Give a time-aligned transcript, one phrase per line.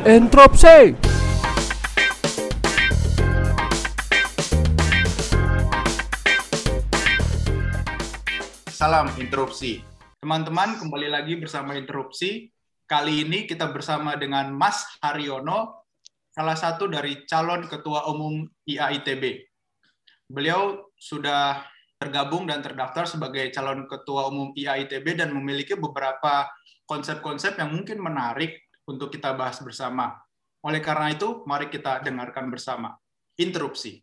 [0.00, 0.96] Entropsi.
[8.72, 9.84] Salam interupsi.
[10.24, 12.48] Teman-teman, kembali lagi bersama interupsi.
[12.88, 15.84] Kali ini kita bersama dengan Mas Haryono,
[16.32, 19.52] salah satu dari calon ketua umum IAITB.
[20.32, 21.60] Beliau sudah
[22.00, 26.48] tergabung dan terdaftar sebagai calon ketua umum IAITB dan memiliki beberapa
[26.88, 30.18] konsep-konsep yang mungkin menarik untuk kita bahas bersama.
[30.66, 32.98] Oleh karena itu, mari kita dengarkan bersama.
[33.38, 34.02] Interupsi.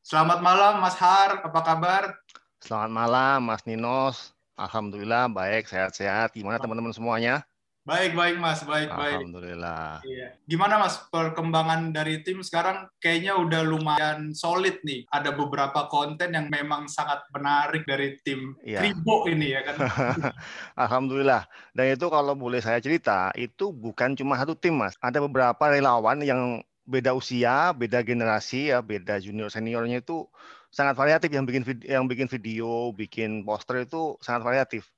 [0.00, 1.42] Selamat malam, Mas Har.
[1.42, 2.14] Apa kabar?
[2.62, 4.32] Selamat malam, Mas Ninos.
[4.56, 6.32] Alhamdulillah baik, sehat-sehat.
[6.32, 7.44] Gimana teman-teman semuanya?
[7.88, 9.16] Baik, baik Mas, baik, baik.
[9.24, 10.04] Alhamdulillah.
[10.04, 10.36] Iya.
[10.44, 12.84] Gimana Mas perkembangan dari tim sekarang?
[13.00, 15.08] Kayaknya udah lumayan solid nih.
[15.08, 18.84] Ada beberapa konten yang memang sangat menarik dari tim Iya.
[18.84, 19.76] Kribo ini ya kan.
[20.84, 21.48] Alhamdulillah.
[21.72, 24.92] Dan itu kalau boleh saya cerita, itu bukan cuma satu tim, Mas.
[25.00, 30.28] Ada beberapa relawan yang beda usia, beda generasi ya, beda junior seniornya itu
[30.68, 34.92] sangat variatif yang bikin yang bikin video, bikin poster itu sangat variatif.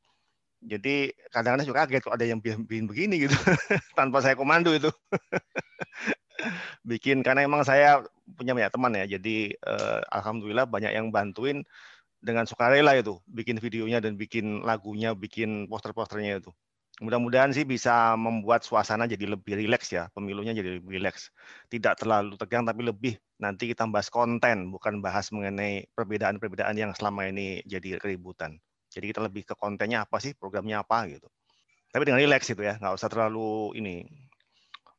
[0.61, 3.37] Jadi kadang-kadang juga kaget kok ada yang bikin begini gitu
[3.99, 4.93] tanpa saya komando itu.
[6.91, 8.05] bikin karena emang saya
[8.37, 9.05] punya banyak teman ya.
[9.17, 11.65] Jadi eh, alhamdulillah banyak yang bantuin
[12.21, 16.53] dengan sukarela itu bikin videonya dan bikin lagunya, bikin poster-posternya itu.
[17.01, 21.33] Mudah-mudahan sih bisa membuat suasana jadi lebih rileks ya, pemilunya jadi lebih rileks.
[21.73, 27.25] Tidak terlalu tegang tapi lebih nanti kita bahas konten, bukan bahas mengenai perbedaan-perbedaan yang selama
[27.33, 28.61] ini jadi keributan.
[28.91, 31.31] Jadi kita lebih ke kontennya apa sih, programnya apa gitu.
[31.91, 34.07] Tapi dengan rileks itu ya, nggak usah terlalu ini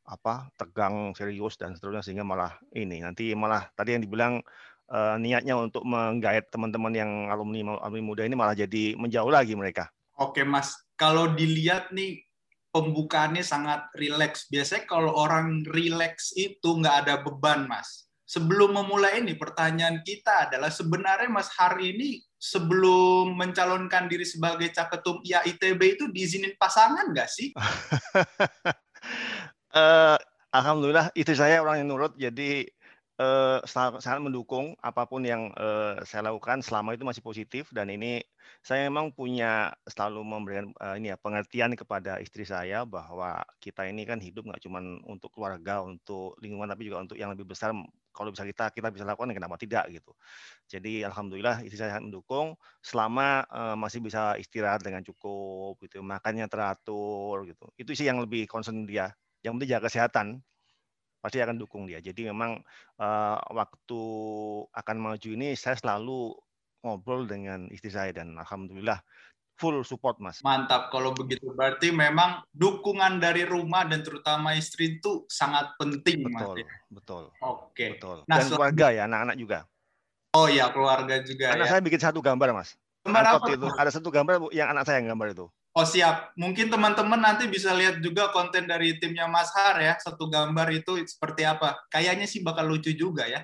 [0.08, 4.44] apa tegang, serius dan seterusnya sehingga malah ini nanti malah tadi yang dibilang
[4.92, 9.88] eh, niatnya untuk menggait teman-teman yang alumni alumni muda ini malah jadi menjauh lagi mereka.
[10.20, 12.20] Oke Mas, kalau dilihat nih
[12.72, 14.48] pembukaannya sangat rileks.
[14.48, 18.08] Biasanya kalau orang rileks itu nggak ada beban Mas.
[18.24, 25.22] Sebelum memulai ini, pertanyaan kita adalah sebenarnya Mas hari ini sebelum mencalonkan diri sebagai caketum
[25.22, 27.54] IAITB itu diizinin pasangan nggak sih?
[29.72, 30.18] Eh,
[30.52, 32.68] alhamdulillah istri saya orang yang nurut jadi
[33.16, 38.20] eh, sangat, mendukung apa pun yang eh, saya lakukan selama itu masih positif dan ini
[38.60, 44.04] saya memang punya selalu memberikan eh, ini ya pengertian kepada istri saya bahwa kita ini
[44.04, 47.72] kan hidup nggak cuma untuk keluarga untuk lingkungan tapi juga untuk yang lebih besar
[48.12, 50.12] kalau bisa kita kita bisa lakukan kenapa tidak gitu.
[50.68, 52.56] Jadi alhamdulillah istri saya mendukung.
[52.84, 57.66] Selama eh, masih bisa istirahat dengan cukup gitu makannya teratur gitu.
[57.80, 59.12] Itu sih yang lebih concern dia.
[59.42, 60.28] Yang penting jaga kesehatan
[61.22, 62.00] pasti akan dukung dia.
[62.04, 62.62] Jadi memang
[63.00, 64.02] eh, waktu
[64.72, 66.36] akan maju ini saya selalu
[66.82, 68.98] ngobrol dengan istri saya dan alhamdulillah
[69.62, 70.42] full support mas.
[70.42, 71.54] Mantap kalau begitu.
[71.54, 76.42] Berarti memang dukungan dari rumah dan terutama istri itu sangat penting Mas.
[76.42, 76.68] Betul, ya?
[76.90, 77.86] betul, Oke.
[77.94, 78.18] betul.
[78.26, 79.60] Nah, Dan keluarga ya, anak-anak juga.
[80.32, 81.72] Oh ya keluarga juga Anak ya.
[81.76, 82.74] saya bikin satu gambar mas.
[83.04, 83.68] Gambar Angkot apa itu.
[83.78, 85.46] Ada satu gambar yang anak saya yang gambar itu.
[85.72, 86.32] Oh siap.
[86.40, 89.96] Mungkin teman-teman nanti bisa lihat juga konten dari timnya Mas Har ya.
[90.00, 91.80] Satu gambar itu seperti apa.
[91.92, 93.44] Kayaknya sih bakal lucu juga ya.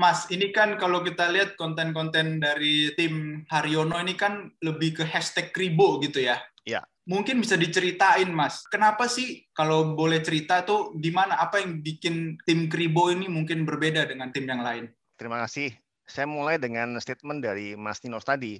[0.00, 5.52] Mas, ini kan kalau kita lihat konten-konten dari tim Haryono ini kan lebih ke hashtag
[5.52, 6.40] kribo gitu ya.
[6.64, 6.84] Iya.
[7.08, 12.70] Mungkin bisa diceritain Mas, kenapa sih kalau boleh cerita tuh gimana, apa yang bikin tim
[12.70, 14.84] kribo ini mungkin berbeda dengan tim yang lain?
[15.18, 15.74] Terima kasih.
[16.06, 18.58] Saya mulai dengan statement dari Mas Ninos tadi.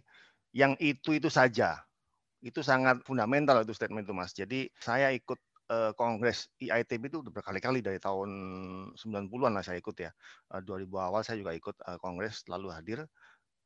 [0.51, 1.79] Yang itu-itu saja.
[2.43, 4.33] Itu sangat fundamental itu statement itu Mas.
[4.35, 5.39] Jadi saya ikut
[5.71, 8.31] eh, kongres IITB itu udah berkali-kali dari tahun
[8.99, 10.11] 90-an lah saya ikut ya.
[10.55, 13.01] Eh, 2000 awal saya juga ikut eh, kongres lalu hadir.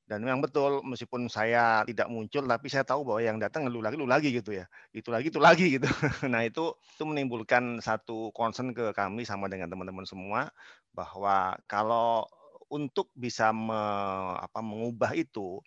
[0.05, 3.97] Dan memang betul meskipun saya tidak muncul tapi saya tahu bahwa yang datang lu lagi
[3.97, 4.69] lu lagi gitu ya.
[4.93, 5.89] Itu lagi itu lagi gitu.
[6.33, 10.53] Nah, itu itu menimbulkan satu concern ke kami sama dengan teman-teman semua
[10.93, 12.29] bahwa kalau
[12.69, 15.61] untuk bisa me- apa, mengubah itu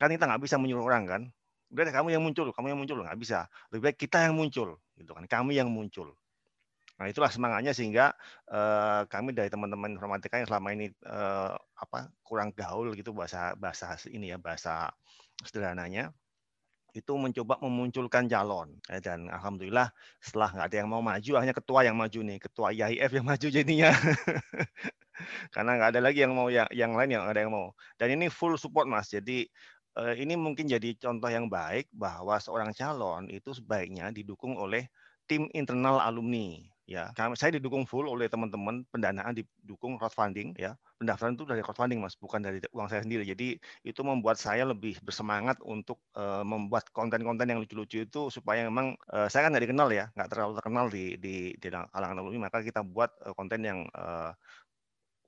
[0.00, 1.22] kan kita nggak bisa menyuruh orang kan
[1.70, 5.16] udah kamu yang muncul kamu yang muncul nggak bisa lebih baik kita yang muncul gitu
[5.16, 5.24] kan.
[5.24, 6.12] Kami yang muncul.
[7.00, 8.12] Nah itulah semangatnya sehingga
[8.52, 13.96] eh, kami dari teman-teman informatika yang selama ini eh, apa kurang gaul gitu bahasa bahasa
[14.12, 14.92] ini ya bahasa
[15.40, 16.12] sederhananya
[16.92, 18.76] itu mencoba memunculkan calon.
[18.90, 19.88] Eh, dan alhamdulillah
[20.20, 23.46] setelah nggak ada yang mau maju hanya ketua yang maju nih ketua IAIF yang maju
[23.48, 23.90] jadinya.
[25.54, 27.72] Karena nggak ada lagi yang mau yang yang lain yang ada yang mau.
[27.96, 29.08] Dan ini full support mas.
[29.12, 29.46] Jadi
[29.98, 34.86] ini mungkin jadi contoh yang baik bahwa seorang calon itu sebaiknya didukung oleh
[35.30, 36.58] tim internal alumni
[36.90, 37.14] ya.
[37.14, 40.74] Kami saya didukung full oleh teman-teman pendanaan didukung crowdfunding ya.
[40.98, 43.22] Pendaftaran itu dari crowdfunding mas bukan dari uang saya sendiri.
[43.22, 43.54] Jadi
[43.86, 49.30] itu membuat saya lebih bersemangat untuk uh, membuat konten-konten yang lucu-lucu itu supaya memang uh,
[49.30, 50.10] saya kan nggak dikenal ya.
[50.18, 52.50] Nggak terlalu terkenal di di di kalangan alumni.
[52.50, 54.34] Maka kita buat konten yang uh,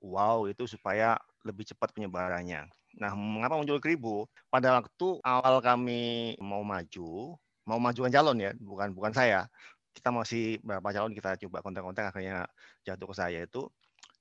[0.03, 2.67] wow itu supaya lebih cepat penyebarannya.
[2.99, 8.91] Nah mengapa muncul kribo pada waktu awal kami mau maju mau majukan calon ya bukan
[8.95, 9.47] bukan saya.
[9.93, 12.49] Kita masih beberapa calon kita coba kontak-kontak akhirnya
[12.87, 13.69] jatuh ke saya itu.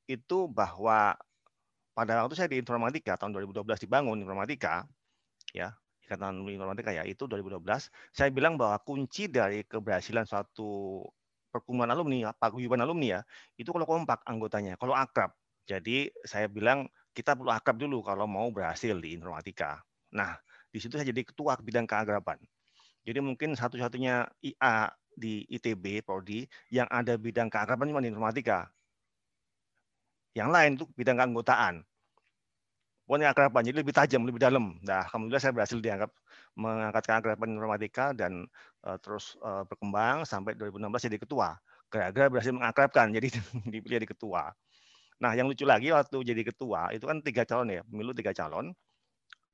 [0.06, 1.16] Itu bahwa
[1.92, 4.88] pada waktu saya di informatika tahun 2012 dibangun informatika
[5.52, 7.60] ya ikatan informatika ya itu 2012
[8.16, 11.04] saya bilang bahwa kunci dari keberhasilan suatu
[11.52, 13.20] perkumpulan alumni paguyuban alumni ya
[13.60, 15.36] itu kalau kompak anggotanya kalau akrab.
[15.62, 19.80] Jadi saya bilang kita perlu akrab dulu kalau mau berhasil di informatika
[20.12, 20.36] nah
[20.72, 22.40] di situ saya jadi ketua bidang keagraban
[23.02, 28.70] jadi mungkin satu-satunya IA di ITB prodi yang ada bidang keakraban cuma di informatika.
[30.32, 31.74] Yang lain itu bidang keanggotaan.
[33.04, 34.80] Pokoknya keakraban, jadi lebih tajam, lebih dalam.
[34.80, 36.08] Nah, alhamdulillah saya berhasil dianggap
[36.56, 38.48] mengangkat keakraban informatika dan
[38.88, 41.48] uh, terus uh, berkembang sampai 2016 jadi ketua.
[41.92, 43.28] Gara-gara berhasil mengakrabkan, jadi
[43.72, 44.56] dipilih jadi ketua.
[45.22, 48.74] Nah, yang lucu lagi waktu jadi ketua itu kan tiga calon ya, pemilu tiga calon.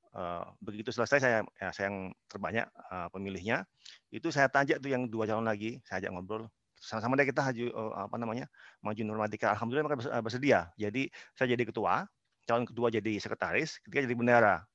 [0.09, 3.69] Uh, begitu selesai saya ya, saya yang terbanyak uh, pemilihnya.
[4.09, 6.49] Itu saya tanya tuh yang dua calon lagi saya ajak ngobrol.
[6.81, 8.49] Sama-sama deh kita haju uh, apa namanya
[8.81, 9.53] maju normatika.
[9.53, 10.73] Alhamdulillah mereka bersedia.
[10.81, 12.09] Jadi saya jadi ketua
[12.49, 14.65] calon kedua jadi sekretaris ketiga jadi bendera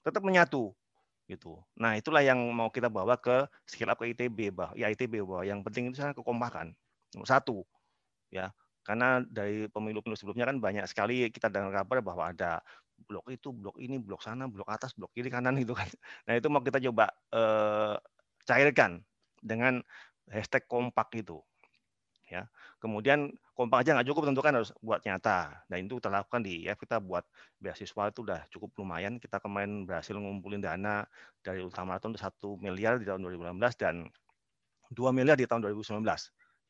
[0.00, 0.72] tetap menyatu
[1.28, 1.60] gitu.
[1.76, 5.44] Nah itulah yang mau kita bawa ke skill up ke ITB bah ya ITB bahwa
[5.44, 6.72] yang penting itu saya kekompakan
[7.28, 7.68] satu
[8.32, 8.48] ya
[8.86, 12.64] karena dari pemilu-pemilu sebelumnya kan banyak sekali kita dengar kabar bahwa ada
[13.08, 15.88] blok itu, blok ini, blok sana, blok atas, blok kiri, kanan itu kan.
[16.28, 17.96] Nah itu mau kita coba eh,
[18.44, 19.00] cairkan
[19.40, 19.80] dengan
[20.28, 21.40] hashtag kompak itu.
[22.30, 22.46] Ya,
[22.78, 25.66] kemudian kompak aja nggak cukup tentukan harus buat nyata.
[25.66, 27.26] Dan itu kita lakukan di ya kita buat
[27.58, 29.18] beasiswa itu udah cukup lumayan.
[29.18, 31.02] Kita kemarin berhasil ngumpulin dana
[31.42, 34.06] dari Ultramarathon satu miliar di tahun 2016 dan
[34.94, 36.06] 2 miliar di tahun 2019.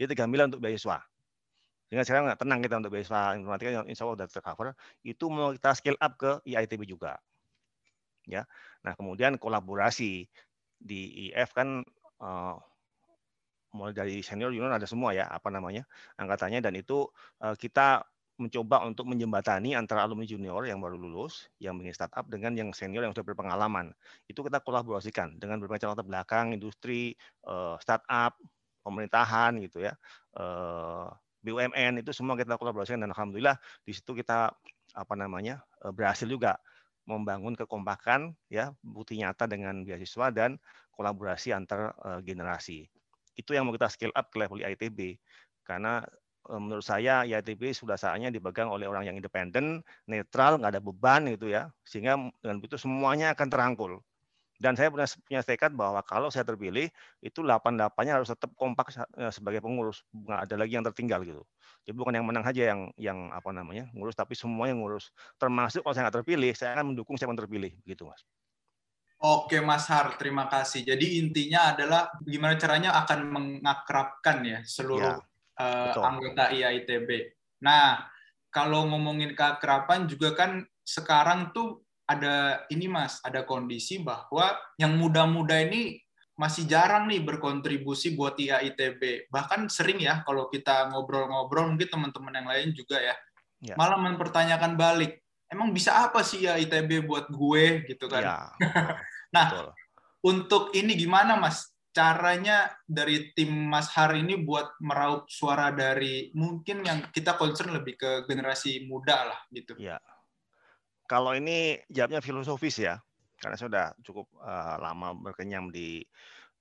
[0.01, 1.10] Jadi 3 miliar untuk beasiswa.
[1.91, 4.79] Sehingga sekarang tenang kita untuk beasiswa informatika yang insya Allah sudah tercover.
[5.03, 7.19] Itu mau kita scale up ke IITB juga.
[8.31, 8.47] Ya.
[8.87, 10.31] Nah kemudian kolaborasi
[10.79, 11.01] di
[11.35, 11.83] IF kan
[12.23, 12.55] uh,
[13.75, 15.83] mulai dari senior junior ada semua ya apa namanya
[16.19, 17.07] angkatannya dan itu
[17.43, 18.07] uh, kita
[18.41, 23.05] mencoba untuk menjembatani antara alumni junior yang baru lulus yang ingin startup dengan yang senior
[23.05, 23.93] yang sudah berpengalaman
[24.27, 27.13] itu kita kolaborasikan dengan berbagai latar belakang industri
[27.45, 28.41] uh, startup
[28.81, 29.93] pemerintahan gitu ya
[31.41, 34.53] BUMN itu semua kita kolaborasikan dan alhamdulillah di situ kita
[34.95, 36.61] apa namanya eh, berhasil juga
[37.09, 40.61] membangun kekompakan ya bukti nyata dengan beasiswa dan
[40.95, 42.85] kolaborasi antar uh, generasi.
[43.33, 45.17] Itu yang mau kita scale up ke level ITB
[45.65, 46.05] karena
[46.47, 51.25] uh, menurut saya ITB sudah saatnya dipegang oleh orang yang independen, netral, nggak ada beban
[51.33, 53.93] gitu ya, sehingga dengan itu semuanya akan terangkul.
[54.61, 56.93] Dan saya punya, punya tekad bahwa kalau saya terpilih,
[57.25, 60.05] itu 8-8-nya harus tetap kompak eh, sebagai pengurus.
[60.13, 61.41] Nggak ada lagi yang tertinggal gitu.
[61.89, 65.17] Jadi bukan yang menang aja yang yang apa namanya ngurus, tapi semua yang ngurus.
[65.41, 67.73] Termasuk kalau saya nggak terpilih, saya akan mendukung siapa yang terpilih.
[67.89, 68.21] Begitu, Mas.
[69.21, 70.85] Oke, Mas Har, terima kasih.
[70.85, 77.37] Jadi intinya adalah gimana caranya akan mengakrabkan ya seluruh ya, uh, anggota IAITB.
[77.61, 78.01] Nah,
[78.49, 85.63] kalau ngomongin keakraban juga kan sekarang tuh ada ini Mas, ada kondisi bahwa yang muda-muda
[85.63, 86.03] ini
[86.35, 89.31] masih jarang nih berkontribusi buat IAITB.
[89.31, 93.15] Bahkan sering ya kalau kita ngobrol-ngobrol mungkin teman-teman yang lain juga ya,
[93.63, 93.75] ya.
[93.79, 98.23] malah mempertanyakan balik, emang bisa apa sih IAITB buat gue gitu kan.
[98.27, 98.39] Ya.
[99.37, 99.69] nah, Betul.
[100.27, 101.71] untuk ini gimana Mas?
[101.91, 107.99] Caranya dari tim Mas Har ini buat meraup suara dari mungkin yang kita concern lebih
[107.99, 109.75] ke generasi muda lah gitu.
[109.75, 109.99] Ya.
[111.11, 113.03] Kalau ini jawabnya filosofis ya,
[113.43, 116.07] karena saya sudah cukup uh, lama berkenyam di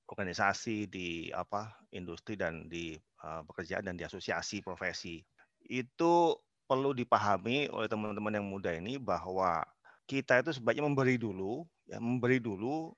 [0.10, 5.22] organisasi, di apa industri dan di uh, pekerjaan dan di asosiasi profesi.
[5.70, 6.34] Itu
[6.66, 9.62] perlu dipahami oleh teman-teman yang muda ini bahwa
[10.10, 12.90] kita itu sebaiknya memberi dulu, ya memberi dulu,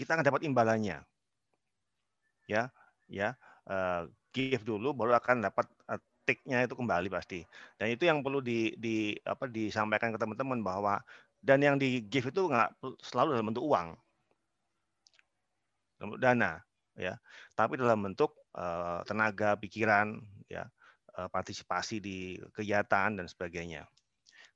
[0.00, 1.04] kita akan dapat imbalannya.
[2.48, 2.72] Ya,
[3.12, 3.36] ya,
[3.68, 5.68] uh, give dulu baru akan dapat
[6.24, 7.44] take-nya itu kembali pasti.
[7.76, 11.00] Dan itu yang perlu di, di apa disampaikan ke teman-teman bahwa
[11.44, 13.88] dan yang di give itu nggak selalu dalam bentuk uang,
[16.00, 16.52] dalam bentuk dana,
[16.96, 17.14] ya,
[17.52, 20.64] tapi dalam bentuk uh, tenaga, pikiran, ya,
[21.20, 23.84] uh, partisipasi di kegiatan dan sebagainya.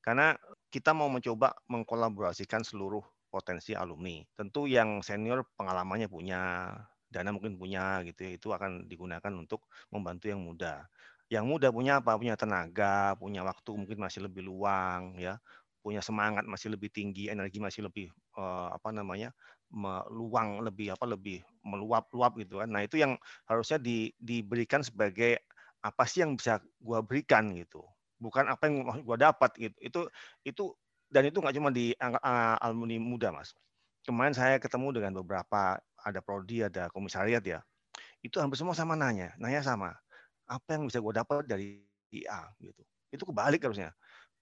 [0.00, 0.32] Karena
[0.72, 4.25] kita mau mencoba mengkolaborasikan seluruh potensi alumni.
[4.32, 6.72] Tentu yang senior pengalamannya punya,
[7.12, 10.88] dana mungkin punya gitu ya, itu akan digunakan untuk membantu yang muda.
[11.28, 12.16] Yang muda punya apa?
[12.16, 15.37] Punya tenaga, punya waktu mungkin masih lebih luang ya,
[15.85, 19.32] punya semangat masih lebih tinggi, energi masih lebih uh, apa namanya?
[19.68, 22.73] meluang lebih apa lebih meluap-luap gitu kan.
[22.73, 25.44] Nah, itu yang harusnya di, diberikan sebagai
[25.85, 27.85] apa sih yang bisa gua berikan gitu.
[28.16, 29.76] Bukan apa yang gua dapat gitu.
[29.78, 30.00] Itu
[30.42, 30.64] itu
[31.12, 33.52] dan itu nggak cuma di uh, alumni muda, Mas.
[34.08, 37.61] Kemarin saya ketemu dengan beberapa ada prodi, ada komisariat ya.
[38.25, 39.92] Itu hampir semua sama nanya, nanya sama.
[40.49, 42.83] Apa yang bisa gue dapat dari IA gitu.
[43.12, 43.93] Itu kebalik harusnya.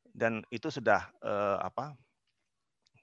[0.07, 1.97] Dan itu sudah eh, apa?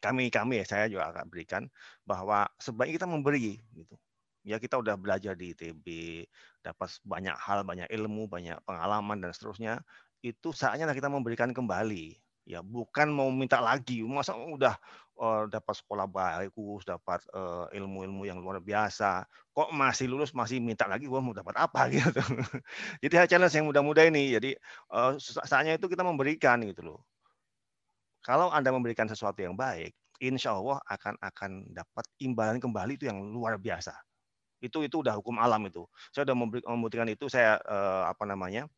[0.03, 1.63] Kami kami ya saya juga akan berikan
[2.03, 3.95] bahwa sebaiknya kita memberi gitu.
[4.43, 5.85] Ya kita udah belajar di ITB,
[6.59, 9.79] dapat banyak hal, banyak ilmu, banyak pengalaman dan seterusnya.
[10.19, 14.75] Itu saatnya kita memberikan kembali ya bukan mau minta lagi masa udah
[15.19, 19.25] uh, dapat sekolah bagus dapat uh, ilmu-ilmu yang luar biasa.
[19.53, 22.21] Kok masih lulus masih minta lagi gua mau dapat apa gitu.
[23.03, 24.33] Jadi challenge yang muda-muda ini.
[24.33, 24.55] Jadi
[24.93, 26.99] uh, saatnya itu kita memberikan gitu loh.
[28.23, 29.91] Kalau anda memberikan sesuatu yang baik
[30.23, 33.91] insya Allah akan akan dapat imbalan kembali itu yang luar biasa.
[34.63, 35.83] Itu itu udah hukum alam itu.
[36.15, 36.35] Saya udah
[36.71, 37.27] memberikan itu.
[37.27, 38.71] Saya uh, apa namanya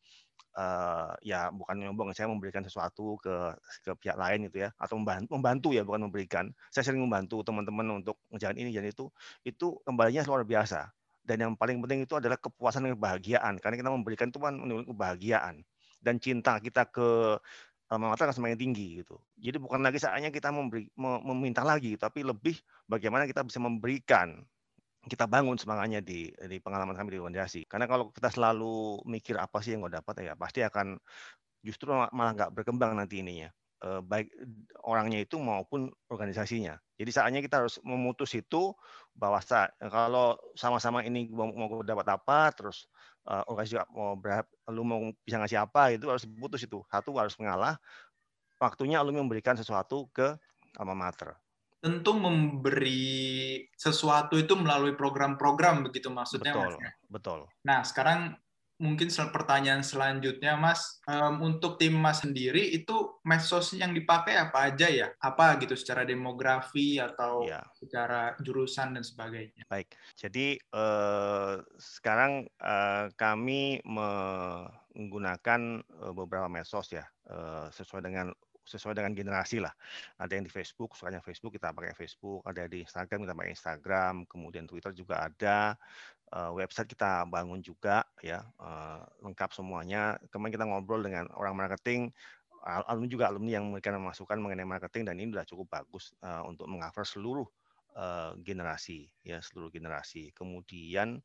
[0.56, 5.28] uh, ya bukan nyombong saya memberikan sesuatu ke ke pihak lain itu ya atau membantu
[5.36, 6.50] membantu ya bukan memberikan.
[6.72, 9.12] Saya sering membantu teman-teman untuk menjalankan ini dan itu
[9.44, 10.90] itu kembalinya luar biasa.
[11.26, 15.54] Dan yang paling penting itu adalah kepuasan dan kebahagiaan karena kita memberikan itu kan kebahagiaan.
[16.00, 17.38] Dan cinta kita ke
[17.86, 19.18] alma mater semakin tinggi gitu.
[19.38, 22.58] Jadi bukan lagi saatnya kita memberi, meminta lagi, tapi lebih
[22.90, 24.42] bagaimana kita bisa memberikan
[25.06, 27.70] kita bangun semangatnya di di pengalaman kami di organisasi.
[27.70, 30.98] Karena kalau kita selalu mikir apa sih yang gue dapat ya pasti akan
[31.62, 33.50] justru malah nggak berkembang nanti ininya
[33.82, 34.30] eh, baik
[34.82, 36.78] orangnya itu maupun organisasinya.
[36.98, 38.74] Jadi saatnya kita harus memutus itu
[39.14, 39.38] bahwa
[39.92, 42.88] kalau sama-sama ini mau, mau dapat apa, terus
[43.28, 46.80] uh, organisasi mau berapa, lu mau bisa ngasih apa itu harus putus itu.
[46.88, 47.76] Satu harus mengalah,
[48.56, 50.36] waktunya lu memberikan sesuatu ke
[50.80, 51.36] alma mater
[51.86, 56.74] tentu memberi sesuatu itu melalui program-program begitu maksudnya betul, mas.
[56.82, 56.90] Ya?
[57.06, 57.40] Betul.
[57.62, 58.34] Nah sekarang
[58.76, 64.90] mungkin pertanyaan selanjutnya mas um, untuk tim mas sendiri itu medsos yang dipakai apa aja
[64.90, 65.14] ya?
[65.22, 67.62] Apa gitu secara demografi atau ya.
[67.78, 69.62] secara jurusan dan sebagainya?
[69.70, 69.94] Baik.
[70.18, 77.06] Jadi eh, sekarang eh, kami menggunakan eh, beberapa medsos ya
[77.70, 78.30] sesuai dengan
[78.66, 79.70] sesuai dengan generasi lah.
[80.18, 84.14] Ada yang di Facebook, sukanya Facebook kita pakai Facebook, ada di Instagram kita pakai Instagram,
[84.26, 85.78] kemudian Twitter juga ada,
[86.34, 90.18] uh, website kita bangun juga ya uh, lengkap semuanya.
[90.34, 92.10] Kemarin kita ngobrol dengan orang marketing,
[92.66, 96.66] alumni juga alumni yang memberikan masukan mengenai marketing dan ini sudah cukup bagus uh, untuk
[96.66, 97.46] mengcover seluruh
[97.94, 100.34] uh, generasi ya seluruh generasi.
[100.34, 101.22] Kemudian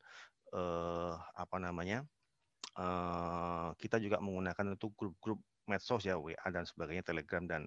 [1.32, 2.04] apa namanya?
[3.80, 7.66] Kita juga menggunakan itu grup-grup medsos ya WA dan sebagainya Telegram dan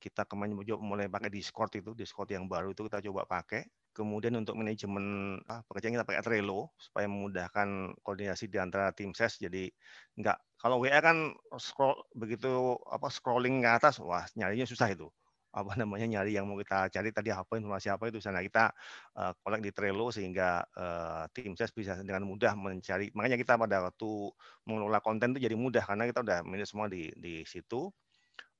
[0.00, 3.68] kita kemarin mulai pakai Discord itu Discord yang baru itu kita coba pakai.
[3.92, 9.36] Kemudian untuk manajemen ah, pekerjaan kita pakai Trello supaya memudahkan koordinasi di antara tim ses.
[9.36, 9.68] Jadi
[10.16, 15.10] enggak kalau WA kan scroll begitu apa scrolling ke atas wah nyarinya susah itu
[15.50, 18.70] apa namanya nyari yang mau kita cari tadi apa informasi apa itu sana kita
[19.18, 23.10] uh, di Trello sehingga uh, tim ses bisa dengan mudah mencari.
[23.12, 24.30] Makanya kita pada waktu
[24.66, 27.90] mengelola konten itu jadi mudah karena kita udah manage semua di di situ.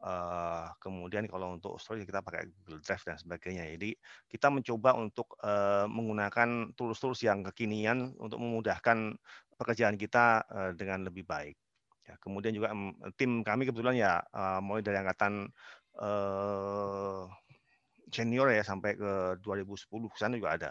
[0.00, 3.68] Uh, kemudian kalau untuk story kita pakai Google Drive dan sebagainya.
[3.76, 3.92] Jadi
[4.32, 9.12] kita mencoba untuk uh, menggunakan tools-tools yang kekinian untuk memudahkan
[9.60, 11.52] pekerjaan kita uh, dengan lebih baik.
[12.08, 15.46] Ya, kemudian juga um, tim kami kebetulan ya uh, mulai dari angkatan
[15.98, 17.26] uh,
[18.12, 20.70] senior ya sampai ke 2010 sana juga ada.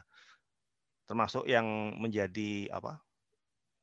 [1.10, 1.66] Termasuk yang
[1.98, 3.02] menjadi apa?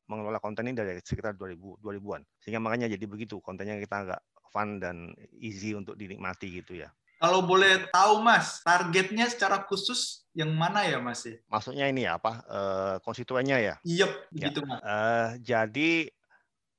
[0.07, 2.23] mengelola konten ini dari sekitar 2000 2000-an.
[2.39, 4.21] Sehingga makanya jadi begitu kontennya kita agak
[4.55, 6.89] fun dan easy untuk dinikmati gitu ya.
[7.17, 11.25] Kalau boleh tahu Mas, targetnya secara khusus yang mana ya Mas?
[11.49, 12.45] Maksudnya ini ya apa?
[12.45, 13.75] Uh, konstituennya ya?
[13.89, 14.85] Iya, yep, gitu Mas.
[14.85, 16.13] Uh, jadi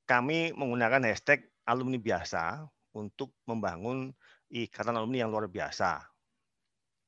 [0.06, 4.14] kami menggunakan hashtag alumni biasa untuk membangun
[4.52, 6.04] ikatan alumni yang luar biasa.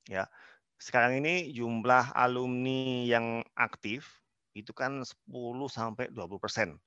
[0.09, 0.27] Ya.
[0.79, 4.23] Sekarang ini jumlah alumni yang aktif
[4.55, 6.79] itu kan 10 sampai 20 persen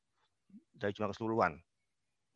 [0.73, 1.61] dari jumlah keseluruhan.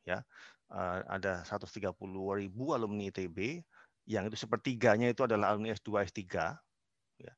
[0.07, 0.23] Ya,
[0.71, 3.65] eh, ada 130 ribu alumni ITB,
[4.07, 6.55] yang itu sepertiganya itu adalah alumni S2, S3,
[7.19, 7.33] ya,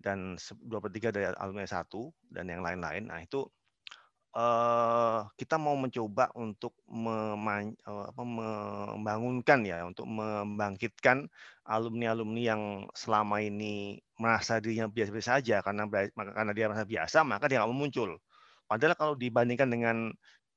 [0.00, 1.92] dan dua per tiga dari alumni S1
[2.32, 3.10] dan yang lain-lain.
[3.10, 3.44] Nah itu
[4.38, 11.26] uh, kita mau mencoba untuk apa, membangunkan ya, untuk membangkitkan
[11.66, 12.62] alumni-alumni yang
[12.94, 18.10] selama ini merasa dirinya biasa-biasa saja karena karena dia merasa biasa maka dia nggak muncul.
[18.70, 19.96] Padahal kalau dibandingkan dengan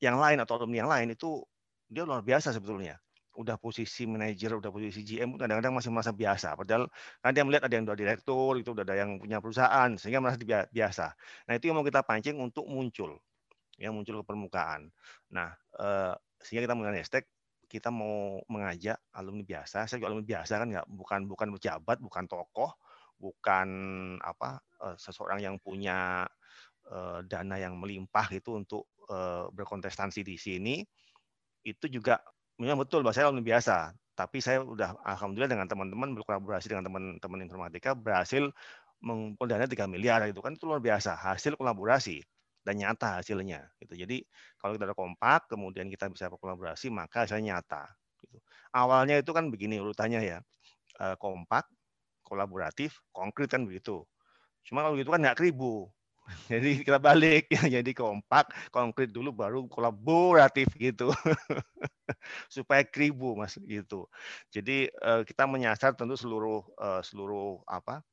[0.01, 1.41] yang lain atau alumni yang lain itu
[1.89, 2.99] dia luar biasa sebetulnya.
[3.31, 6.59] Udah posisi manajer, udah posisi GM, kadang-kadang masih merasa biasa.
[6.59, 6.91] Padahal
[7.23, 10.67] kan dia melihat ada yang udah direktur, itu udah ada yang punya perusahaan, sehingga merasa
[10.67, 11.15] biasa.
[11.47, 13.15] Nah itu yang mau kita pancing untuk muncul
[13.79, 14.91] yang muncul ke permukaan.
[15.31, 17.25] Nah, eh, sehingga kita menggunakan hashtag
[17.71, 19.87] kita mau mengajak alumni biasa.
[19.87, 22.71] Saya juga alumni biasa kan nggak bukan bukan pejabat, bukan tokoh,
[23.15, 23.67] bukan
[24.19, 26.27] apa eh, seseorang yang punya
[26.91, 28.87] eh, dana yang melimpah itu untuk
[29.51, 30.79] berkontestansi di sini.
[31.67, 32.23] Itu juga
[32.55, 33.91] memang betul bahwa saya alumni biasa.
[34.15, 38.47] Tapi saya udah alhamdulillah dengan teman-teman berkolaborasi dengan teman-teman informatika berhasil
[39.01, 42.21] mengumpul dana 3 miliar itu kan itu luar biasa hasil kolaborasi
[42.61, 43.93] dan nyata hasilnya gitu.
[43.97, 44.23] Jadi
[44.61, 47.89] kalau kita ada kompak kemudian kita bisa berkolaborasi maka hasilnya nyata
[48.23, 48.37] gitu.
[48.73, 50.39] Awalnya itu kan begini urutannya ya.
[51.01, 51.65] Eh, kompak,
[52.21, 54.05] kolaboratif, konkret kan begitu.
[54.67, 55.89] Cuma kalau gitu kan nggak kribu.
[56.53, 61.09] Jadi kita balik ya, jadi kompak, konkret dulu baru kolaboratif gitu.
[62.55, 64.05] Supaya kribu Mas gitu.
[64.53, 68.05] Jadi eh, kita menyasar tentu seluruh eh, seluruh apa?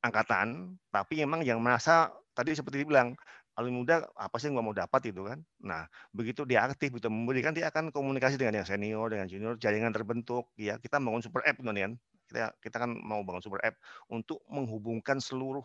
[0.00, 3.12] angkatan, tapi memang yang merasa tadi seperti dibilang
[3.60, 5.38] alumni muda apa sih nggak mau dapat itu kan.
[5.60, 5.84] Nah,
[6.16, 10.48] begitu dia aktif bisa memberikan dia akan komunikasi dengan yang senior, dengan junior, jaringan terbentuk.
[10.56, 11.92] Ya, kita bangun super app kan.
[12.24, 13.76] Kita kita kan mau bangun super app
[14.08, 15.64] untuk menghubungkan seluruh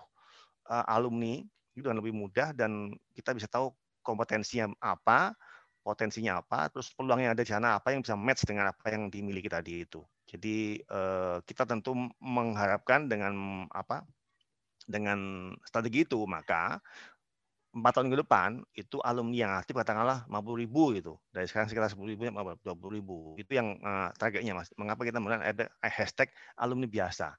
[0.68, 1.40] uh, alumni
[1.76, 3.72] itu dengan lebih mudah dan kita bisa tahu
[4.04, 5.34] kompetensinya apa,
[5.82, 9.08] potensinya apa, terus peluang yang ada di sana apa yang bisa match dengan apa yang
[9.08, 10.04] dimiliki tadi itu.
[10.26, 14.04] Jadi uh, kita tentu mengharapkan dengan apa
[14.86, 16.78] dengan strategi itu maka
[17.76, 21.14] empat tahun ke depan itu alumni yang aktif katakanlah 50 ribu gitu.
[21.36, 22.64] Dari sekarang sekitar 10 ribu 20
[22.96, 23.36] ribu.
[23.36, 24.72] Itu yang uh, targetnya mas.
[24.80, 27.36] Mengapa kita melihat ada hashtag alumni biasa?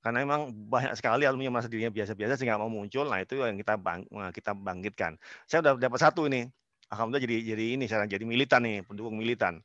[0.00, 3.60] Karena memang banyak sekali alumni yang merasa dirinya biasa-biasa sehingga mau muncul nah itu yang
[3.60, 5.20] kita bang, eh, kita bangkitkan.
[5.44, 6.48] Saya udah dapat satu ini.
[6.88, 9.60] Alhamdulillah jadi jadi ini sekarang jadi militan nih pendukung militan.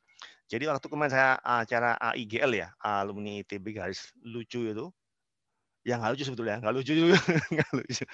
[0.46, 4.92] Jadi waktu kemarin saya acara AIGL ya alumni ITB garis lucu itu.
[5.88, 7.16] Yang nggak lucu sebetulnya nggak lucu juga
[7.56, 8.04] nggak lucu.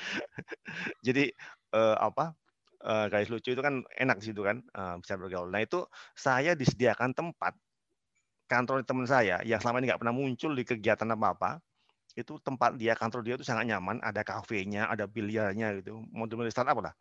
[1.02, 1.24] Jadi
[1.72, 2.36] uh, apa
[2.84, 5.48] uh, garis lucu itu kan enak di situ kan uh, bisa bergaul.
[5.48, 7.56] Nah itu saya disediakan tempat
[8.46, 11.50] kantor teman saya yang selama ini nggak pernah muncul di kegiatan apa apa
[12.12, 16.76] itu tempat dia kantor dia itu sangat nyaman ada kafenya ada biliarnya gitu model-model startup
[16.84, 16.92] lah.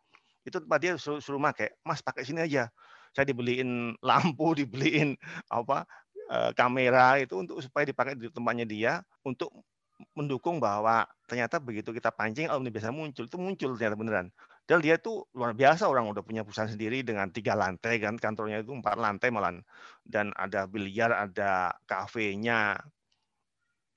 [0.42, 2.72] Itu tempat dia suruh, suruh pakai mas pakai sini aja.
[3.12, 5.14] Saya dibeliin lampu dibeliin
[5.52, 5.84] apa
[6.56, 9.52] kamera itu untuk supaya dipakai di tempatnya dia untuk
[10.16, 14.26] mendukung bahwa ternyata begitu kita pancing alumni biasa muncul itu muncul ternyata beneran.
[14.62, 18.62] Dan dia tuh luar biasa orang udah punya perusahaan sendiri dengan tiga lantai kan kantornya
[18.62, 19.58] itu empat lantai malah
[20.06, 22.78] dan ada biliar, ada kafenya,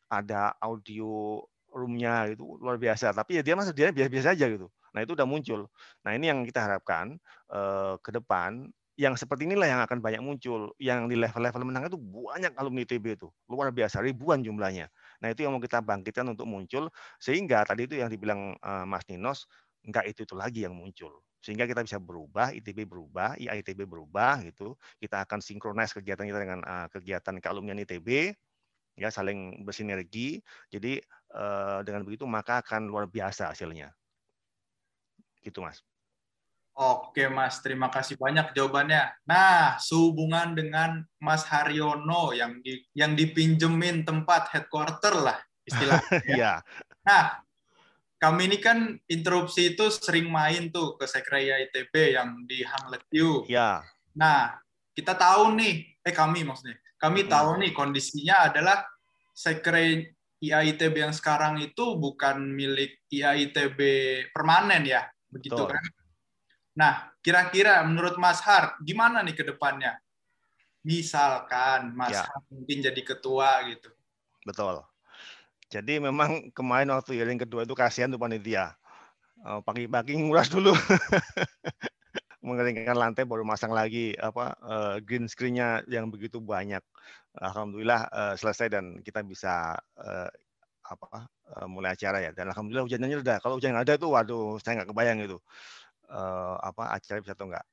[0.09, 3.11] ada audio roomnya itu luar biasa.
[3.13, 4.67] Tapi ya dia masih dia biasa-biasa aja gitu.
[4.95, 5.67] Nah itu udah muncul.
[6.07, 7.19] Nah ini yang kita harapkan
[7.51, 10.71] eh, ke depan yang seperti inilah yang akan banyak muncul.
[10.79, 13.27] Yang di level-level menengah itu banyak alumni TB itu.
[13.51, 14.87] Luar biasa, ribuan jumlahnya.
[15.19, 16.87] Nah itu yang mau kita bangkitkan untuk muncul.
[17.19, 19.51] Sehingga tadi itu yang dibilang uh, Mas Ninos,
[19.85, 21.21] enggak itu itu lagi yang muncul.
[21.39, 24.73] Sehingga kita bisa berubah, ITB berubah, IITB berubah gitu.
[24.97, 28.33] Kita akan sinkronis kegiatan kita dengan uh, kegiatan kealumnian ITB,
[28.97, 30.41] ya saling bersinergi.
[30.73, 30.97] Jadi
[31.37, 33.93] uh, dengan begitu maka akan luar biasa hasilnya.
[35.45, 35.85] Gitu Mas.
[36.75, 39.07] Oke Mas, terima kasih banyak jawabannya.
[39.23, 46.03] Nah, sehubungan dengan Mas Haryono yang di, yang dipinjemin tempat headquarter lah istilahnya.
[46.35, 46.53] Iya.
[47.07, 47.39] nah,
[48.25, 53.45] kami ini kan interupsi itu sering main tuh ke Sekreya ITB yang di Hangletiu.
[53.45, 53.85] Iya.
[54.17, 54.57] Nah,
[54.97, 57.29] kita tahu nih, eh kami maksudnya, kami hmm.
[57.29, 58.81] tahu nih kondisinya adalah
[59.29, 63.77] Sekre IAITB yang sekarang itu bukan milik IAITB
[64.33, 65.77] permanen ya, begitu Betul.
[65.77, 65.83] kan?
[66.75, 70.01] Nah, kira-kira menurut Mas Har, gimana nih ke depannya?
[70.81, 72.25] Misalkan Mas ya.
[72.25, 73.93] Har mungkin jadi ketua gitu.
[74.41, 74.81] Betul.
[75.69, 78.77] Jadi memang kemarin waktu hearing kedua itu kasihan tuh panitia.
[79.45, 80.73] Eh, pagi-pagi nguras dulu.
[82.45, 86.81] mengeringkan lantai baru masang lagi apa uh, green screen-nya yang begitu banyak.
[87.41, 89.73] Alhamdulillah uh, selesai dan kita bisa
[90.85, 91.25] apa
[91.65, 92.31] mulai acara ya.
[92.37, 93.41] Dan alhamdulillah hujannya reda.
[93.41, 95.41] Kalau hujan ada tuh waduh saya nggak kebayang itu
[96.61, 97.65] apa acara bisa atau enggak.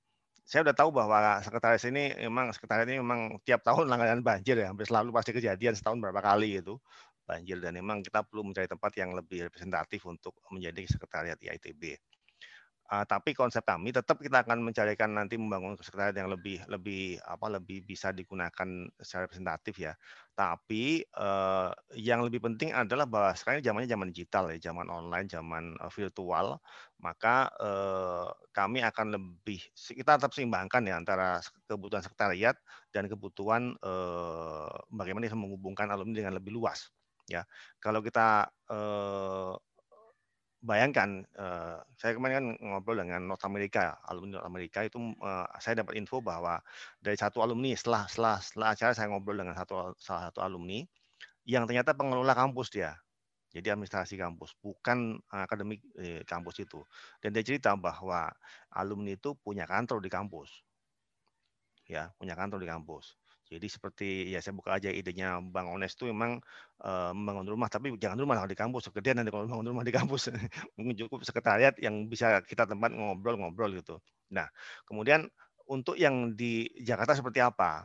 [0.43, 4.73] Saya udah tahu bahwa sekretaris ini memang sekretaris ini memang tiap tahun langganan banjir ya,
[4.73, 6.81] hampir selalu pasti kejadian setahun berapa kali itu
[7.25, 11.97] banjir dan memang kita perlu mencari tempat yang lebih representatif untuk menjadi sekretariat IITB.
[12.93, 17.49] Uh, tapi konsep kami tetap kita akan mencarikan nanti membangun sekretariat yang lebih lebih apa
[17.49, 18.69] lebih bisa digunakan
[19.01, 19.97] secara representatif ya.
[20.37, 25.73] Tapi uh, yang lebih penting adalah bahwa sekarang zamannya zaman digital ya, zaman online, zaman
[25.81, 26.61] uh, virtual,
[27.01, 32.61] maka uh, kami akan lebih kita tetap seimbangkan ya antara kebutuhan sekretariat
[32.93, 36.93] dan kebutuhan uh, bagaimana bisa menghubungkan alumni dengan lebih luas
[37.29, 37.43] ya.
[37.83, 39.55] Kalau kita uh,
[40.63, 45.83] bayangkan, uh, saya kemarin kan ngobrol dengan North America, alumni North America itu uh, saya
[45.83, 46.63] dapat info bahwa
[47.03, 50.79] dari satu alumni setelah setelah setelah acara saya ngobrol dengan satu salah satu alumni
[51.43, 52.95] yang ternyata pengelola kampus dia.
[53.53, 56.81] Jadi administrasi kampus, bukan akademik eh, kampus itu.
[57.21, 58.33] Dan dia cerita bahwa
[58.73, 60.65] alumni itu punya kantor di kampus.
[61.85, 63.13] Ya, punya kantor di kampus.
[63.53, 66.41] Jadi seperti ya saya buka aja idenya Bang Ones itu memang
[66.81, 68.89] uh, membangun rumah, tapi jangan rumah di kampus.
[68.89, 70.33] Kemudian nanti kalau membangun rumah di kampus
[70.81, 74.01] mungkin cukup sekretariat yang bisa kita tempat ngobrol-ngobrol gitu.
[74.33, 74.49] Nah,
[74.89, 75.29] kemudian
[75.69, 77.85] untuk yang di Jakarta seperti apa?